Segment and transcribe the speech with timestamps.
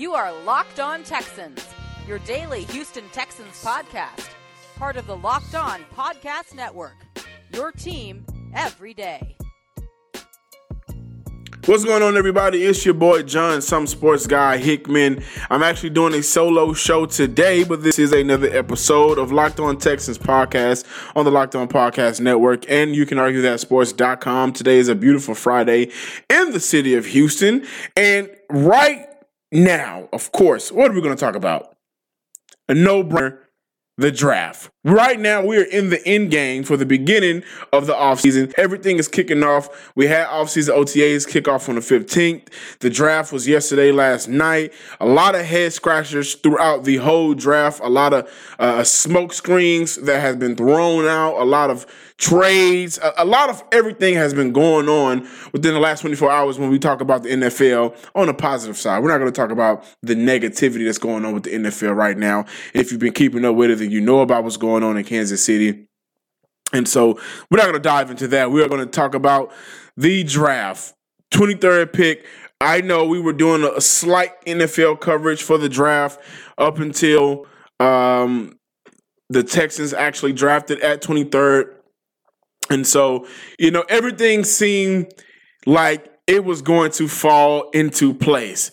[0.00, 1.62] You are Locked On Texans,
[2.08, 4.30] your daily Houston Texans podcast,
[4.78, 6.96] part of the Locked On Podcast Network.
[7.52, 8.24] Your team
[8.54, 9.36] every day.
[11.66, 12.64] What's going on, everybody?
[12.64, 15.22] It's your boy John, some sports guy Hickman.
[15.50, 19.76] I'm actually doing a solo show today, but this is another episode of Locked On
[19.76, 24.54] Texans podcast on the Locked On Podcast Network, and you can argue that sports.com.
[24.54, 25.90] Today is a beautiful Friday
[26.30, 29.09] in the city of Houston, and right
[29.52, 31.76] now, of course, what are we going to talk about?
[32.68, 33.38] A no-brainer
[34.00, 34.70] the draft.
[34.82, 38.52] Right now, we are in the end game for the beginning of the offseason.
[38.56, 39.92] Everything is kicking off.
[39.94, 42.48] We had offseason OTAs kick off on the 15th.
[42.80, 44.72] The draft was yesterday, last night.
[45.00, 47.80] A lot of head scratchers throughout the whole draft.
[47.82, 51.36] A lot of uh, smoke screens that has been thrown out.
[51.36, 51.84] A lot of
[52.20, 52.98] trades.
[52.98, 56.70] A, a lot of everything has been going on within the last 24 hours when
[56.70, 59.02] we talk about the NFL on the positive side.
[59.02, 62.16] We're not going to talk about the negativity that's going on with the NFL right
[62.16, 62.44] now.
[62.74, 65.04] If you've been keeping up with it, then you know about what's going on in
[65.04, 65.86] Kansas City.
[66.72, 67.18] And so
[67.50, 68.52] we're not going to dive into that.
[68.52, 69.50] We are going to talk about
[69.96, 70.94] the draft,
[71.34, 72.26] 23rd pick.
[72.60, 76.20] I know we were doing a slight NFL coverage for the draft
[76.58, 77.46] up until
[77.80, 78.58] um,
[79.30, 81.79] the Texans actually drafted at 23rd.
[82.70, 83.26] And so,
[83.58, 85.12] you know, everything seemed
[85.66, 88.70] like it was going to fall into place.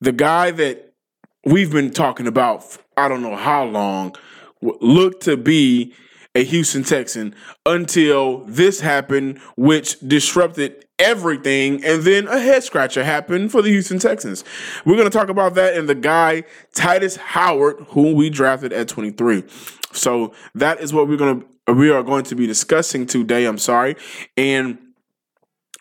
[0.00, 0.94] The guy that
[1.44, 4.14] we've been talking about, I don't know how long,
[4.62, 5.92] looked to be
[6.38, 7.34] a Houston Texan
[7.66, 11.84] until this happened, which disrupted everything.
[11.84, 14.44] And then a head scratcher happened for the Houston Texans.
[14.84, 16.44] We're going to talk about that and the guy,
[16.76, 19.44] Tytus Howard, whom we drafted at 23.
[19.92, 23.44] So that is what we're going to we are going to be discussing today.
[23.44, 23.96] I'm sorry.
[24.38, 24.78] And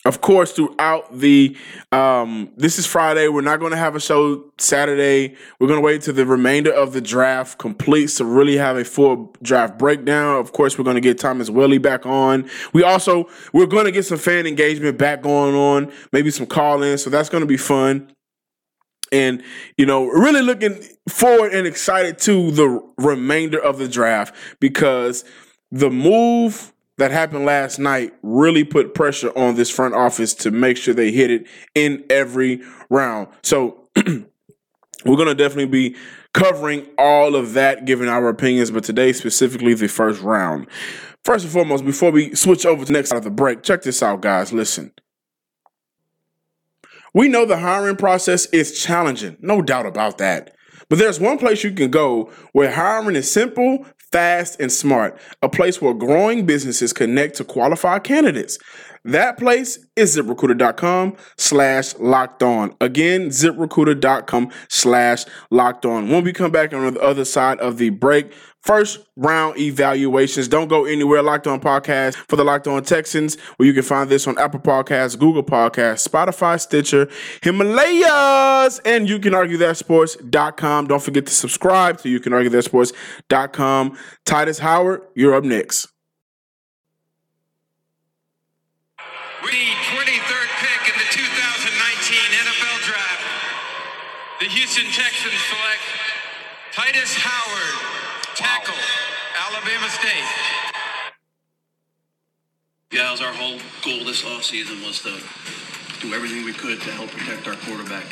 [0.08, 1.58] of course, throughout the
[1.92, 3.28] um, this is Friday.
[3.28, 5.36] We're not going to have a show Saturday.
[5.60, 8.86] We're going to wait till the remainder of the draft completes to really have a
[8.86, 10.40] full draft breakdown.
[10.40, 12.50] Of course, we're going to get Thomas Welly back on.
[12.72, 17.04] We also we're going to get some fan engagement back going on, maybe some call-ins.
[17.04, 18.10] So that's going to be fun.
[19.12, 19.44] And
[19.78, 25.26] you know, really looking forward and excited to the remainder of the draft because
[25.70, 30.78] the move that happened last night really put pressure on this front office to make
[30.78, 33.28] sure they hit it in every round.
[33.44, 34.26] So we're
[35.06, 35.96] going to definitely be
[36.34, 40.68] covering all of that, giving our opinions, but today specifically the first round.
[41.24, 44.02] First and foremost, before we switch over to next out of the break, check this
[44.02, 44.52] out, guys.
[44.52, 44.92] Listen.
[47.14, 50.56] We know the hiring process is challenging, no doubt about that.
[50.90, 55.20] But there's one place you can go where hiring is simple, fast, and smart.
[55.42, 58.58] A place where growing businesses connect to qualified candidates.
[59.04, 62.76] That place is ziprecruiter.com slash locked on.
[62.82, 66.10] Again, ziprecruiter.com slash locked on.
[66.10, 68.34] When we come back on the other side of the break,
[68.67, 70.48] first round evaluations.
[70.50, 71.23] Don't go anywhere.
[71.23, 74.60] Locked On Podcast for the Locked On Texans, where you can find this on Apple
[74.60, 77.10] Podcasts, Google Podcasts, Spotify, Stitcher,
[77.42, 80.88] Himalayas, and you can argue that sports.com.
[80.88, 83.98] Don't forget to subscribe to you can argue that sports.com.
[84.26, 85.88] Tytus Howard, you're up next.
[89.48, 89.54] The
[89.95, 93.23] 23rd pick in the 2019 NFL Draft,
[94.42, 95.82] the Houston Texans select
[96.76, 98.07] Tytus Howard,
[98.37, 98.75] tackle,
[99.36, 100.23] Alabama State.
[102.92, 105.20] Yeah, that our whole goal this offseason was to
[106.05, 108.05] do everything we could to help protect our quarterback.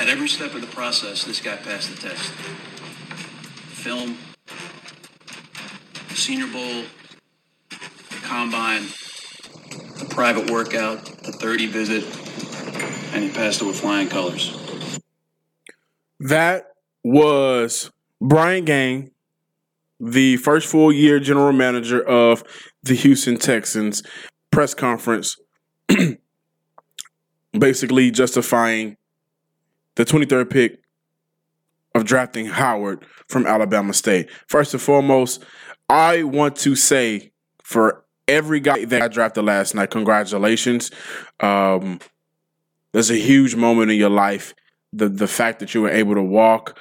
[0.00, 2.32] At every step of the process, this guy passed the test.
[3.76, 4.16] Film,
[6.14, 6.84] Senior Bowl,
[8.22, 8.84] combine,
[9.98, 12.04] the private workout, the 30 visit,
[13.14, 14.56] and he passed it with flying colors.
[16.18, 16.71] That
[17.04, 17.90] was
[18.20, 19.10] Brian Gaine,
[19.98, 22.44] the first full year general manager of
[22.82, 24.02] the Houston Texans,
[24.50, 25.36] press conference,
[27.52, 28.96] basically justifying
[29.94, 30.82] the 23rd pick
[31.94, 34.30] of drafting Howard from Alabama State.
[34.48, 35.44] First and foremost,
[35.88, 37.32] I want to say
[37.62, 40.90] for every guy that I drafted last night, congratulations.
[41.40, 42.00] Um,
[42.92, 44.54] there's a huge moment in your life.
[44.92, 46.78] The the fact that you were able to walk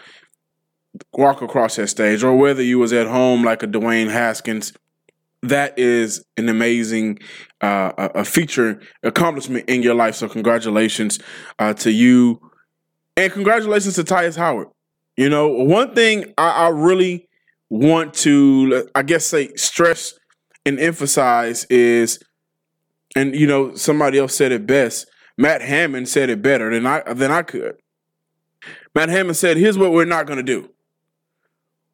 [1.13, 4.73] walk across that stage, or whether you was at home like a Dwayne Haskins,
[5.43, 7.19] that is an amazing
[7.61, 10.15] uh, a feature accomplishment in your life.
[10.15, 11.19] So congratulations
[11.59, 12.39] uh, to you,
[13.15, 14.67] and congratulations to Tytus Howard.
[15.17, 17.27] You know, one thing I, I really
[17.69, 20.13] want to, I guess, say stress
[20.65, 22.19] and emphasize is,
[23.15, 25.09] and you know, somebody else said it best.
[25.37, 27.77] Matt Hammond said it better than I than I could.
[28.95, 30.69] Matt Hammond said, "Here's what we're not going to do.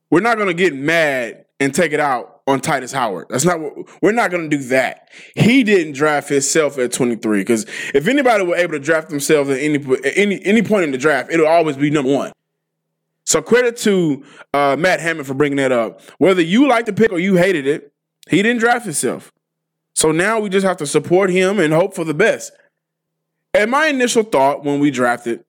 [0.09, 3.27] We're not going to get mad and take it out on Tytus Howard.
[3.29, 5.09] That's not what we're not going to do that.
[5.35, 9.59] He didn't draft himself at 23 because if anybody were able to draft themselves at
[9.59, 9.83] any
[10.15, 12.31] any any point in the draft, it'll always be number one.
[13.25, 14.23] So credit to
[14.53, 16.01] uh, Matt Hammond for bringing that up.
[16.17, 17.91] Whether you like the pick or you hated it,
[18.29, 19.33] he didn't draft himself.
[19.93, 22.53] So now we just have to support him and hope for the best.
[23.53, 25.43] And my initial thought when we drafted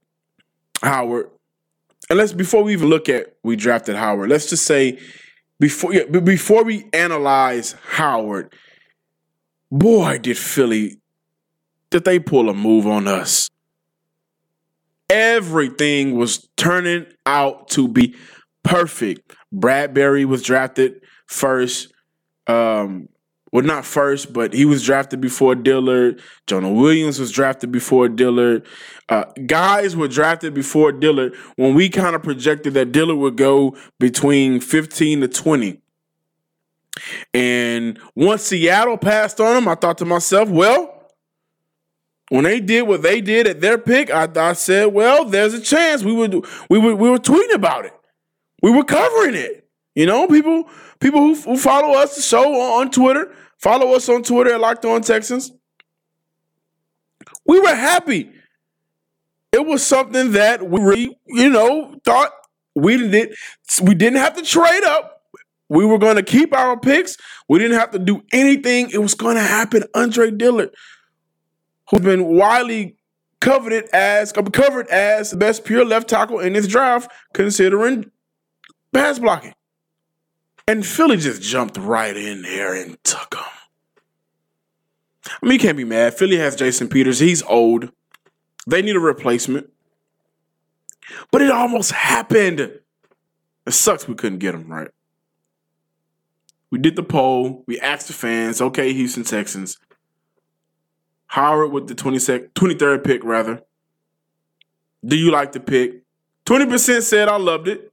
[0.82, 1.30] Howard,
[2.10, 4.98] and let's before we even look at we drafted Howard, let's just say
[5.60, 8.52] before yeah, before we analyze Howard,
[9.70, 11.00] boy, did Philly
[11.90, 13.48] did they pull a move on us
[15.10, 18.14] everything was turning out to be
[18.62, 19.34] perfect.
[19.52, 21.92] Bradbury was drafted first.
[22.46, 23.08] Um,
[23.52, 26.20] well, not first, but he was drafted before Dillard.
[26.46, 28.66] Jonah Williams was drafted before Dillard.
[29.08, 33.76] Uh, guys were drafted before Dillard when we kind of projected that Dillard would go
[33.98, 35.80] between 15 to 20.
[37.32, 40.94] And once Seattle passed on him, I thought to myself, well,
[42.30, 45.60] when they did what they did at their pick, I, I said, well, there's a
[45.60, 47.94] chance we would we were we were tweeting about it.
[48.62, 49.67] We were covering it.
[49.98, 54.22] You know, people people who, who follow us the show on, Twitter, follow us on
[54.22, 55.50] Twitter at Locked On Texans.
[57.44, 58.30] We were happy.
[59.50, 62.30] It was something that we really, you know, thought
[62.76, 63.34] we didn't
[63.82, 65.24] we didn't have to trade up.
[65.68, 67.16] We were going to keep our picks.
[67.48, 68.90] We didn't have to do anything.
[68.92, 69.82] It was going to happen.
[69.96, 70.70] Andre Dillard
[71.90, 72.96] who's been widely
[73.40, 78.12] coveted as covered as the best pure left tackle in this draft, considering
[78.92, 79.54] pass blocking.
[80.68, 83.42] And Philly just jumped right in there and took him.
[85.26, 86.12] I mean, you can't be mad.
[86.12, 87.20] Philly has Jason Peters.
[87.20, 87.90] He's old.
[88.66, 89.70] They need a replacement.
[91.30, 92.60] But it almost happened.
[92.60, 92.82] It
[93.70, 94.90] sucks we couldn't get him right.
[96.70, 97.64] We did the poll.
[97.66, 99.78] We asked the fans, okay, Houston Texans,
[101.28, 103.62] Howard with the 22nd, 23rd pick, rather.
[105.02, 106.02] Do you like the pick?
[106.44, 107.90] 20% said I loved it.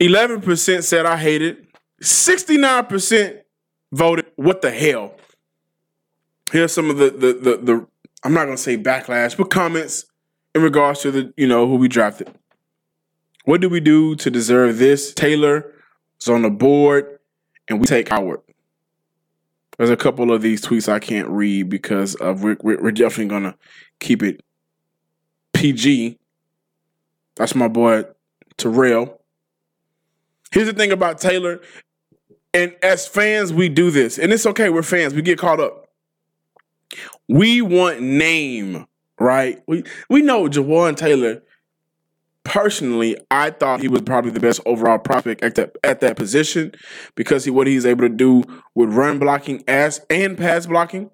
[0.00, 1.63] 11% said I hate it.
[2.02, 3.40] 69%
[3.92, 5.14] voted, what the hell?
[6.52, 7.86] Here's some of the, the, the, the
[8.22, 10.06] I'm not to say backlash, but comments
[10.54, 12.30] in regards to the, you know, who we drafted.
[13.44, 15.12] What do we do to deserve this?
[15.12, 15.72] Taylor
[16.20, 17.18] is on the board,
[17.68, 18.40] and we take Howard.
[19.76, 23.56] There's a couple of these tweets I can't read because of we're, we're definitely gonna
[24.00, 24.42] keep it
[25.52, 26.18] PG.
[27.34, 28.04] That's my boy
[28.56, 29.20] Terrell.
[30.54, 31.60] Here's the thing about Taylor,
[32.54, 34.70] and as fans, we do this, and it's okay.
[34.70, 35.12] We're fans.
[35.12, 35.88] We get caught up.
[37.28, 38.86] We want name,
[39.18, 39.60] right?
[39.66, 41.42] We we know Jawaan Taylor
[42.44, 46.72] personally, I thought he was probably the best overall prospect at that at that position
[47.16, 51.10] because he what he's able to do with run blocking as and pass blocking.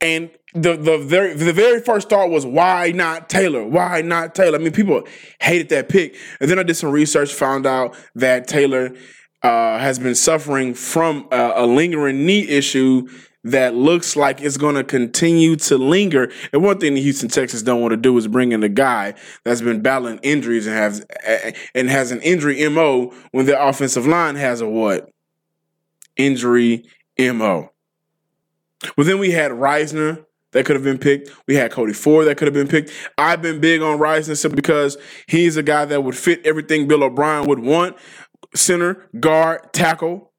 [0.00, 3.64] And the the very the very first thought was why not Taylor?
[3.64, 4.58] Why not Taylor?
[4.58, 5.02] I mean, people
[5.40, 8.94] hated that pick, and then I did some research, found out that Taylor
[9.42, 13.06] uh, has been suffering from a, a lingering knee issue
[13.44, 16.30] that looks like it's going to continue to linger.
[16.52, 19.14] And one thing the Houston Texans don't want to do is bring in a guy
[19.44, 21.06] that's been battling injuries and has
[21.74, 25.10] and has an injury mo when their offensive line has a what
[26.16, 26.84] injury
[27.18, 27.70] mo.
[28.96, 31.30] Well, then we had Risner that could have been picked.
[31.46, 32.90] We had Cody Ford that could have been picked.
[33.16, 37.04] I've been big on Risner simply because he's a guy that would fit everything Bill
[37.04, 37.96] O'Brien would want:
[38.54, 40.32] center, guard, tackle.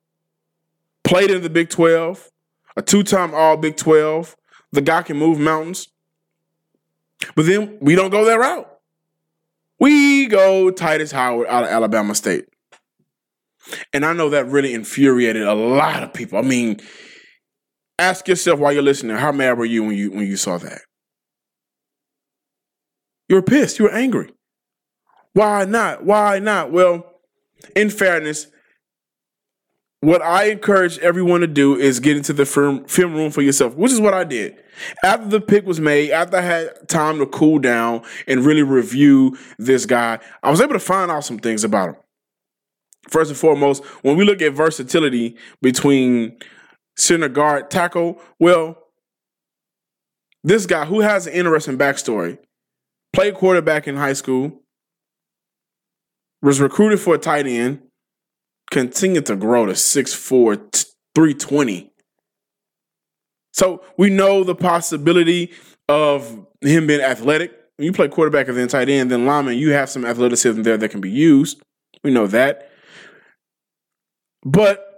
[1.03, 2.29] Played in the Big Twelve
[2.79, 4.35] a two time All Big 12.
[4.71, 5.89] The guy can move mountains.
[7.35, 8.69] But then we don't go that route.
[9.79, 12.45] We go Tytus Howard out of Alabama State.
[13.93, 16.39] And I know that really infuriated a lot of people.
[16.39, 16.79] I mean,
[17.99, 20.81] ask yourself while you're listening, how mad were you when you when you saw that?
[23.27, 23.77] You were pissed.
[23.77, 24.31] You were angry.
[25.33, 26.03] Why not?
[26.03, 26.71] Why not?
[26.71, 27.05] Well,
[27.75, 28.47] in fairness,
[30.01, 33.75] what I encourage everyone to do is get into the film, film room for yourself,
[33.75, 34.55] which is what I did.
[35.03, 39.37] After the pick was made, after I had time to cool down and really review
[39.57, 41.95] this guy, I was able to find out some things about him.
[43.09, 46.37] First and foremost, when we look at versatility between
[46.99, 48.77] center guard tackle, well,
[50.43, 52.37] this guy who has an interesting backstory,
[53.13, 54.61] played quarterback in high school,
[56.41, 57.81] was recruited for a tight end,
[58.71, 61.91] continued to grow to 6'4, 320.
[63.53, 65.51] So we know the possibility
[65.89, 67.51] of him being athletic.
[67.75, 70.77] When you play quarterback and then tight end, then lineman, you have some athleticism there
[70.77, 71.61] that can be used.
[72.03, 72.69] We know that.
[74.43, 74.88] But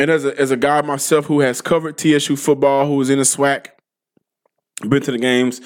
[0.00, 3.18] and as a as a guy myself who has covered TSU football, who was in
[3.18, 3.66] the SWAC,
[4.88, 5.60] been to the games,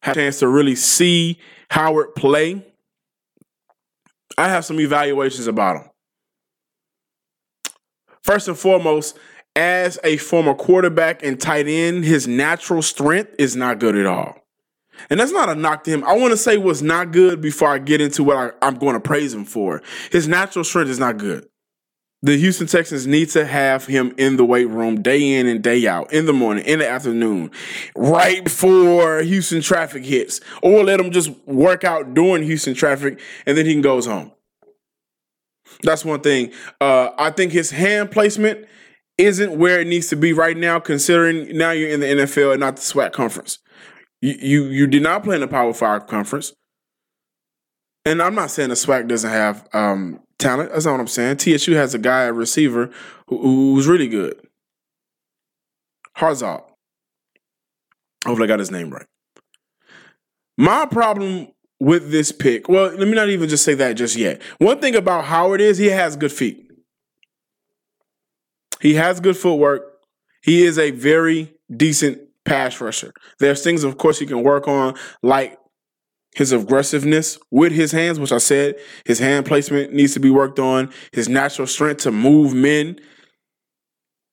[0.00, 1.38] had a chance to really see
[1.70, 2.64] Howard play.
[4.38, 5.90] I have some evaluations about him.
[8.22, 9.18] First and foremost,
[9.54, 14.36] as a former quarterback and tight end, his natural strength is not good at all.
[15.10, 16.04] And that's not a knock to him.
[16.04, 18.94] I want to say what's not good before I get into what I, am going
[18.94, 19.82] to praise him for.
[20.10, 21.48] His natural strength is not good.
[22.20, 25.86] The Houston Texans need to have him in the weight room day in and day
[25.86, 27.52] out, in the morning, in the afternoon,
[27.94, 33.56] right before Houston traffic hits, or let him just work out during Houston traffic and
[33.56, 34.32] then he goes home.
[35.82, 36.52] That's one thing.
[36.80, 38.66] Uh, I think his hand placement
[39.16, 42.60] isn't where it needs to be right now, considering now you're in the NFL and
[42.60, 43.58] not the SWAC conference.
[44.20, 46.52] You you, you did not play in the Power Five conference.
[48.08, 50.70] And I'm not saying the SWAC doesn't have um, talent.
[50.72, 51.36] That's not what I'm saying.
[51.36, 52.90] TSU has a guy, a receiver,
[53.26, 53.38] who,
[53.74, 54.40] who's really good.
[56.16, 56.64] Harzal.
[58.24, 59.04] Hopefully, I got his name right.
[60.56, 61.48] My problem
[61.80, 64.40] with this pick, well, let me not even just say that just yet.
[64.56, 66.70] One thing about Howard is he has good feet.
[68.80, 69.82] He has good footwork.
[70.42, 73.12] He is a very decent pass rusher.
[73.38, 75.58] There's things, of course, he can work on, like
[76.34, 80.58] his aggressiveness with his hands, which I said his hand placement needs to be worked
[80.58, 82.98] on, his natural strength to move men.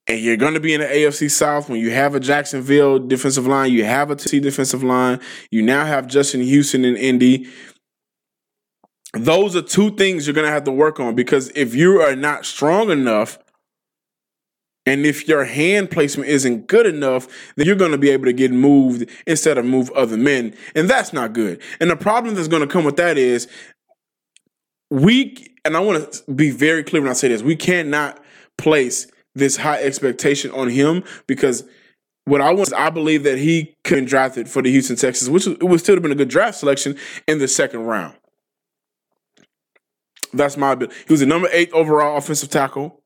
[0.08, 3.48] And you're going to be in the AFC South when you have a Jacksonville defensive
[3.48, 7.48] line, you have a a T defensive line, you now have Justin Houston and Indy.
[9.14, 12.16] Those are two things you're going to have to work on because if you are
[12.16, 13.40] not strong enough
[14.86, 18.34] and if your hand placement isn't good enough, then you're going to be able to
[18.34, 20.54] get moved instead of move other men.
[20.76, 21.62] And that's not good.
[21.80, 23.48] And the problem that's going to come with that is
[24.92, 28.24] we, and I want to be very clear when I say this, we cannot
[28.58, 31.64] place this high expectation on him because
[32.26, 35.30] what I want is I believe that he could have drafted for the Houston Texans,
[35.30, 36.96] which it would still have been a good draft selection
[37.28, 38.16] in the second round.
[40.34, 40.90] That's my bill.
[41.08, 43.02] He was the number eight overall offensive tackle.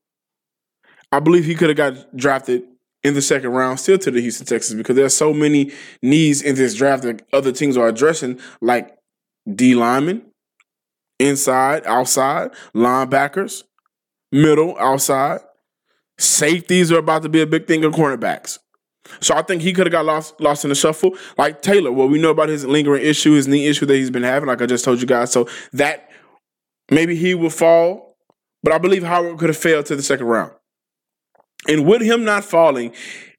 [1.12, 2.62] I believe he could have got drafted
[3.02, 6.54] in the second round still to the Houston Texans because there's so many needs in
[6.54, 8.96] this draft that other teams are addressing, like
[9.52, 10.22] D linemen,
[11.18, 13.64] inside, outside, linebackers,
[14.30, 15.40] middle, outside.
[16.18, 18.58] Safeties are about to be a big thing in cornerbacks.
[19.20, 21.16] So I think he could have got lost lost in the shuffle.
[21.38, 24.22] Like Taylor, well, we know about his lingering issue, his knee issue that he's been
[24.22, 25.32] having, like I just told you guys.
[25.32, 26.10] So that
[26.90, 28.18] maybe he will fall,
[28.62, 30.52] but I believe Howard could have failed to the second round.
[31.68, 32.92] And with him not falling,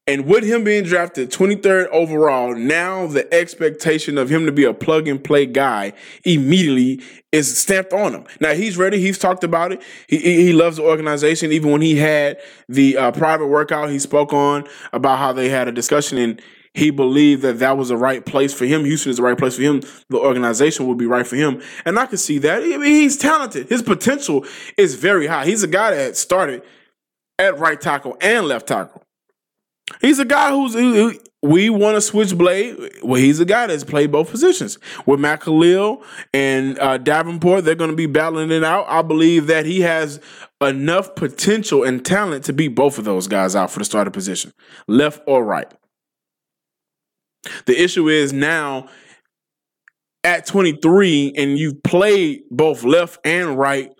[0.07, 4.73] and with him being drafted 23rd overall, now the expectation of him to be a
[4.73, 5.93] plug and play guy
[6.25, 7.01] immediately
[7.31, 8.25] is stamped on him.
[8.39, 8.99] Now he's ready.
[8.99, 9.81] He's talked about it.
[10.07, 11.51] He, he loves the organization.
[11.51, 15.67] Even when he had the uh, private workout, he spoke on about how they had
[15.67, 16.41] a discussion and
[16.73, 18.85] he believed that that was the right place for him.
[18.85, 19.81] Houston is the right place for him.
[20.09, 21.61] The organization would be right for him.
[21.85, 22.63] And I can see that.
[22.63, 23.67] I mean, he's talented.
[23.67, 24.45] His potential
[24.77, 25.45] is very high.
[25.45, 26.63] He's a guy that started–
[27.41, 29.03] at right tackle and left tackle.
[29.99, 32.77] He's a guy who's who, we want to switch blade.
[33.03, 34.77] Well, he's a guy that's played both positions.
[35.05, 38.85] With Matt Kalil and uh, Davenport, they're going to be battling it out.
[38.87, 40.21] I believe that he has
[40.61, 44.53] enough potential and talent to beat both of those guys out for the starter position,
[44.87, 45.71] left or right.
[47.65, 48.87] The issue is now
[50.23, 53.91] at 23 and you've played both left and right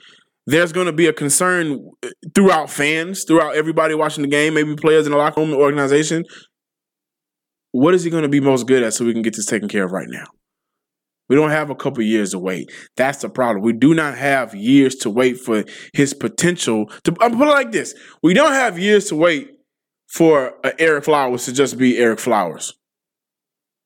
[0.51, 4.75] there's going to be a concern uh, throughout fans, throughout everybody watching the game, maybe
[4.75, 6.23] players in the locker room, the organization.
[7.71, 9.69] What is he going to be most good at so we can get this taken
[9.69, 10.25] care of right now?
[11.29, 12.69] We don't have a couple years to wait.
[12.97, 13.63] That's the problem.
[13.63, 16.91] We do not have years to wait for his potential.
[17.05, 19.51] To I'm put it like this: We don't have years to wait
[20.09, 22.73] for uh, Ereck Flowers to just be Ereck Flowers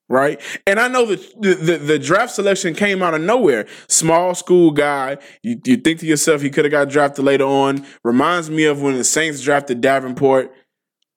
[0.07, 0.39] right?
[0.67, 3.67] And I know that the, the, the, draft selection came out of nowhere.
[3.88, 5.17] Small school guy.
[5.41, 7.85] You, you think to yourself he could have got drafted later on.
[8.03, 10.53] Reminds me of when the Saints drafted Davenport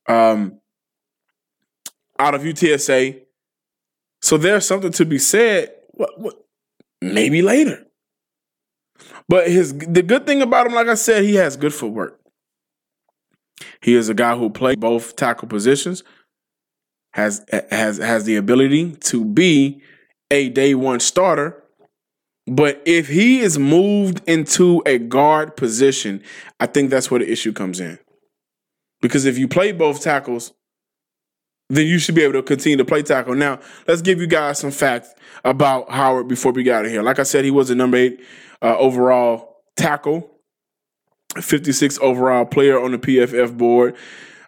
[0.09, 0.61] um,
[2.19, 3.21] out of UTSA.
[4.23, 5.73] So there's something to be said.
[5.93, 6.35] What, what,
[7.01, 7.85] maybe later.
[9.29, 12.19] But his the good thing about him, like I said, he has good footwork.
[13.83, 16.03] He is a guy who played both tackle positions
[17.13, 19.83] has has has the ability to be
[20.31, 21.63] a day one starter.
[22.47, 26.23] But if he is moved into a guard position,
[26.59, 27.99] I think that's where the issue comes in.
[29.03, 30.53] Because if you play both tackles,
[31.69, 33.35] then you should be able to continue to play tackle.
[33.35, 35.13] Now, let's give you guys some facts
[35.45, 37.03] about Howard before we got out of here.
[37.03, 38.21] Like I said, he was a number eight
[38.63, 40.31] uh, overall tackle,
[41.41, 43.97] 56 overall player on the PFF board,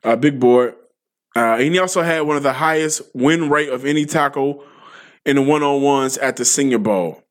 [0.02, 0.74] uh, big board.
[1.36, 4.64] Uh, and he also had one of the highest win rate of any tackle
[5.24, 7.22] in the one on ones at the Senior Bowl,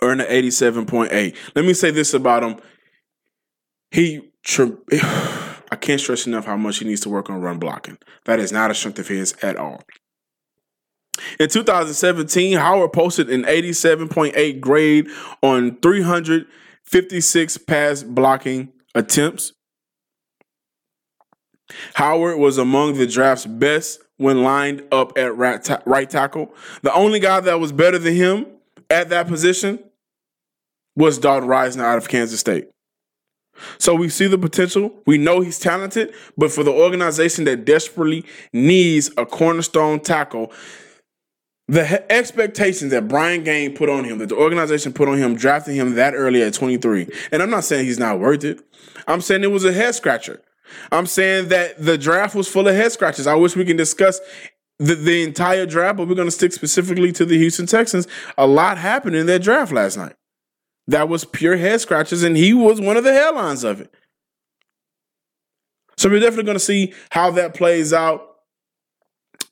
[0.00, 1.36] earning an 87.8.
[1.54, 2.56] Let me say this about him.
[3.90, 4.20] He,
[5.70, 7.98] I can't stress enough how much he needs to work on run blocking.
[8.24, 9.82] That is not a strength of his at all.
[11.40, 15.08] In 2017, Howard posted an 87.8 grade
[15.42, 19.52] on 356 pass blocking attempts.
[21.94, 26.54] Howard was among the draft's best when lined up at right, ta- right tackle.
[26.82, 28.46] The only guy that was better than him
[28.90, 29.78] at that position
[30.96, 32.68] was Dalton Risner out of Kansas State.
[33.78, 34.92] So we see the potential.
[35.06, 40.52] We know he's talented, but for the organization that desperately needs a cornerstone tackle,
[41.66, 45.74] the expectations that Brian Gaine put on him, that the organization put on him, drafting
[45.74, 47.08] him that early at 23.
[47.30, 48.60] And I'm not saying he's not worth it.
[49.06, 50.40] I'm saying it was a head scratcher.
[50.92, 53.26] I'm saying that the draft was full of head scratches.
[53.26, 54.20] I wish we can discuss
[54.78, 58.06] the, the entire draft, but we're going to stick specifically to the Houston Texans.
[58.36, 60.14] A lot happened in that draft last night.
[60.86, 63.92] That was pure head scratches, and he was one of the headlines of it.
[65.96, 68.24] So we're definitely going to see how that plays out.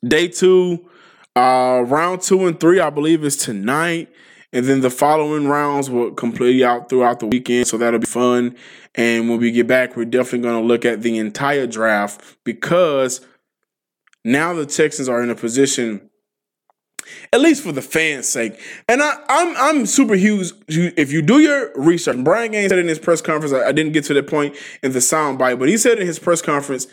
[0.03, 0.89] Day two,
[1.35, 4.09] uh, round two and three, I believe, is tonight.
[4.57, 7.67] And then the following rounds will complete out throughout the weekend.
[7.67, 8.55] So that'll be fun.
[8.95, 13.23] And when we get back, we're definitely going to look at the entire draft because
[14.25, 16.09] now the Texans are in a position,
[17.31, 18.59] at least for the fans' sake.
[18.89, 20.53] And I, am I'm, I'm super huge.
[20.67, 23.91] If you do your research, Brian Gaines said in his press conference, I, I didn't
[23.91, 26.87] get to that point in the soundbite, but he said in his press conference,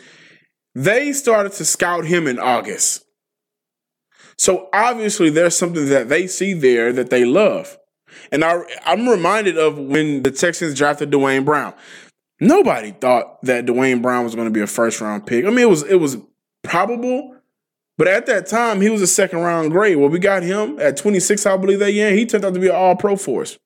[0.75, 3.04] they started to scout him in August.
[4.37, 7.77] So obviously, there's something that they see there that they love.
[8.31, 11.73] And I, I'm reminded of when the Texans drafted Duane Brown.
[12.39, 15.45] Nobody thought that Duane Brown was going to be a first round pick.
[15.45, 16.17] I mean, it was it was
[16.63, 17.35] probable,
[17.97, 19.97] but at that time he was a second round grade.
[19.97, 22.11] Well, we got him at 26, I believe that year.
[22.11, 23.57] He turned out to be an All Pro for us.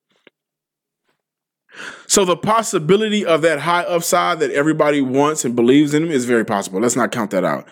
[2.08, 6.26] So the possibility of that high upside that everybody wants and believes in him is
[6.26, 6.80] very possible.
[6.80, 7.68] Let's not count that out.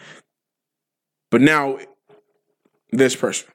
[1.30, 1.78] But now
[2.92, 3.48] there's person.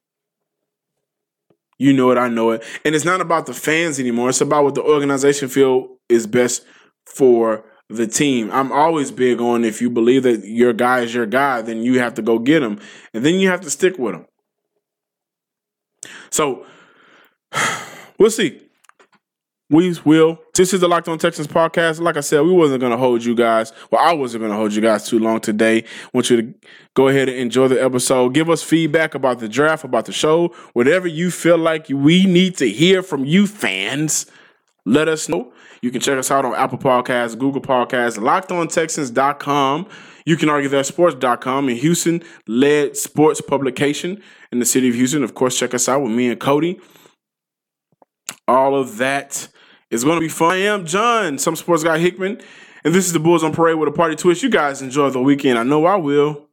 [1.79, 2.62] You know it, I know it.
[2.85, 4.29] And it's not about the fans anymore.
[4.29, 6.64] It's about what the organization feel is best
[7.07, 8.51] for the team.
[8.53, 11.99] I'm always big on if you believe that your guy is your guy, then you
[11.99, 12.81] have to go get him.
[13.12, 14.27] And then you have to stick with him.
[16.31, 16.66] So
[18.18, 18.62] we'll see
[19.72, 20.38] we will.
[20.54, 21.98] This is the Locked On Texans podcast.
[21.98, 23.72] Like I said, we wasn't going to hold you guys.
[23.90, 25.85] Well, I wasn't going to hold you guys too long today.
[26.12, 26.54] Want you to
[26.94, 28.35] go ahead and enjoy the episode.
[28.35, 32.54] Give us feedback about the draft, about the show, whatever you feel like we need
[32.58, 34.26] to hear from you fans.
[34.85, 35.54] Let us know.
[35.80, 39.88] You can check us out on Apple Podcasts, Google Podcasts, LockedOnTexans.com.
[40.26, 45.24] You can argue that sports.com, a Houston led sports publication in the city of Houston.
[45.24, 46.78] Of course, check us out with me and Cody.
[48.46, 49.48] All of that
[49.92, 50.52] it's going to be fun.
[50.52, 52.40] I am John, some sports guy Hickman,
[52.83, 54.42] and this is the Bulls on Parade with a party twist.
[54.42, 55.59] You guys enjoy the weekend.
[55.59, 56.48] I know I will.